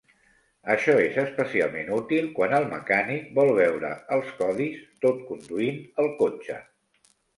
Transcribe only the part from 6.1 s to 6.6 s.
cotxe.